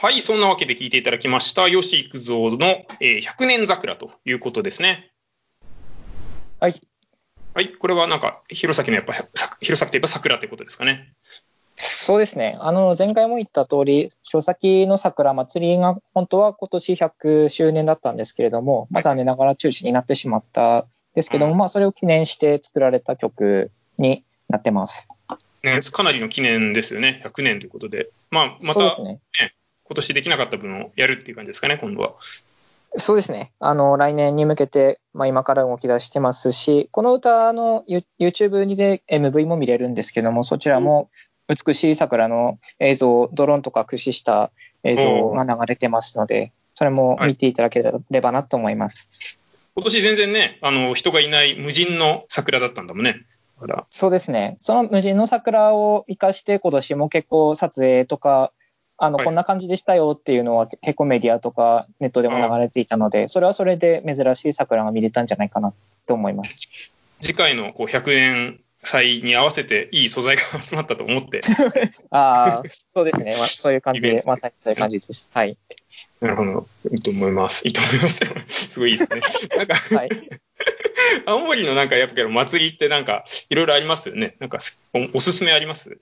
[0.00, 2.66] はい、そんなわけで聞いていただきました、吉幾三の、
[3.00, 5.10] えー、100年桜ということですね。
[6.60, 6.80] はい。
[7.52, 9.14] はい、これはなんか、弘前のやっぱ、
[9.60, 11.14] 弘前といえば桜ということですかね。
[11.74, 12.56] そうですね。
[12.60, 20.86] あの、前回も言った通り、弘前の桜祭りが本当は今年100周年だったんですけれども、まあ、残念ながら中止になってしまった
[21.16, 25.08] ですけども、うん、まあ、それを記念して作られた曲になってます。
[25.64, 27.20] ね、かなりの記念ですよね。
[27.26, 28.10] 100年ということで。
[28.30, 29.54] まあ、また、ね、ね
[29.88, 32.14] 今年できなかった分をやるっていう感じですかね、今度は。
[32.96, 33.52] そうですね。
[33.58, 37.84] あの、来年に向けて、まあ、今から動き出してますし、この歌の
[38.18, 41.10] YouTube にで MV も見れるんですけども、そちらも
[41.48, 44.50] 美しい桜の映像、ドローンとか駆使した
[44.84, 49.10] 映像が流れてますので、それも見ていただければなと思います。
[49.12, 49.38] はい
[49.78, 53.26] 今年全然ね、あの、人がいない無人の桜だったんだもんね。
[53.90, 54.56] そうですね。
[54.58, 58.52] その無人の桜を生かして今年も結構撮影とか、
[58.98, 65.72] あの、こんな感じでしたよっていうのは結構メディアとかネットでも流れていたので、それはそれで珍しい桜が見れたんじゃないかな
[66.06, 66.68] と思います。
[67.20, 71.40] 次回のこう100円祭に合わせていい素材が集まったと思って。
[72.10, 73.34] ああ、そうですね。
[73.36, 75.30] まあ、そういう感じで、まさにそういう感じです。
[75.32, 75.56] はい。
[76.20, 76.66] なるほど。
[76.90, 77.66] いいと思います。
[77.66, 78.24] いいと思います。
[78.74, 79.20] すごいいいですね。
[79.56, 80.08] なんか、はい、
[81.26, 84.36] 青森のなんかやっぱ祭りってなんかいろいろありますよね。
[84.38, 84.58] なんか
[84.94, 85.98] おおすすめあります？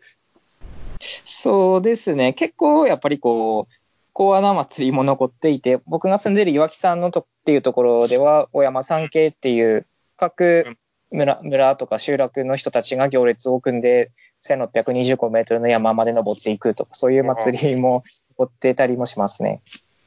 [1.00, 2.32] そうですね。
[2.32, 3.74] 結構やっぱりこう、
[4.12, 9.86] コアな祭りも残っていて、僕が住んでいる岩木山のとっていうところでは、小山山系っていう
[10.16, 10.64] 各
[11.10, 14.10] 村村とか集落の人たちが行列を組んで、
[14.42, 19.60] 1625メートルの山まで登っていくとか、そういう祭りも起こってたりもしますね。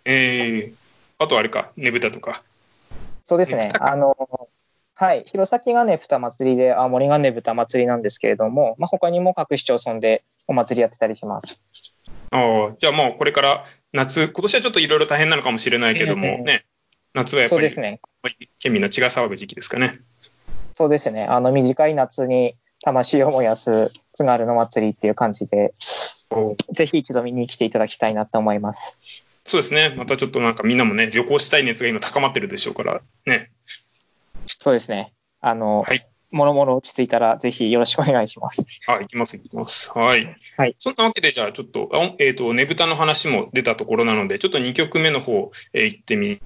[0.05, 0.73] えー、
[1.19, 2.41] あとあれか、ねぶたとか。
[3.25, 3.71] そうですね。
[3.79, 4.17] あの、
[4.95, 11.63] はい、弘前がねぶた祭りで、青森がねぶた祭りなんですけれども、まあ、他にも各市町村でお祭りやってたりします。
[12.31, 12.37] あ
[12.71, 16.65] あ、じゃあもうこれから夏、今年はちょっといろいろ大変なのかもしれないけどもね、
[17.13, 18.01] 夏はやっぱり、そうですね、
[18.57, 19.99] 県民の血が騒ぐ時期ですかね。
[20.73, 21.25] そうですね。
[21.25, 25.71] あの、短い夏に魂を燃やす津軽の祭りっていう感じで、
[26.71, 28.97] ぜひ一度見に来ていただきたいなと思います。
[29.45, 29.93] そうですね。
[29.95, 33.51] またちょっとなんかみんなもね、旅行したい熱が今高まってるでしょうからね。
[34.45, 35.13] そうですね。
[35.41, 36.07] あの、はい。
[36.31, 38.65] もろもろ落ち着いたら、ぜひよろしくお願いします。
[38.87, 39.91] はい、行きます、行きます。
[39.91, 40.35] はい。
[40.57, 40.75] はい。
[40.77, 46.39] そんなわけで、じゃあ、ちょっと、えっ、ー、と、ねぶたの話も出たところなので、ちょっと2曲目の方、えー、行ってみ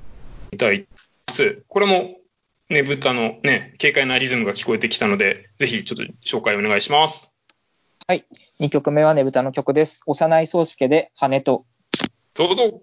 [0.58, 0.88] たいで
[1.28, 1.64] す。
[1.68, 2.16] これも、
[2.70, 7.34] ねぶたのね、軽快なリズムが聞こえてきたので、ぜひちょっと紹介お願いします。
[8.08, 8.26] はい。
[8.60, 10.04] 2曲目はねぶたの曲です。
[10.08, 11.66] 幼い宗介で羽と。
[12.34, 12.82] どうぞ。